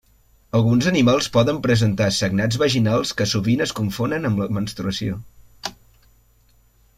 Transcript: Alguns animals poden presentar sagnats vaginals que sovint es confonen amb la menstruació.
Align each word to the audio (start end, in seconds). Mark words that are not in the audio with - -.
Alguns 0.59 0.85
animals 0.91 1.27
poden 1.35 1.59
presentar 1.67 2.07
sagnats 2.15 2.59
vaginals 2.61 3.11
que 3.19 3.27
sovint 3.35 3.61
es 3.67 3.75
confonen 3.81 4.27
amb 4.31 4.43
la 4.45 4.49
menstruació. 4.59 5.21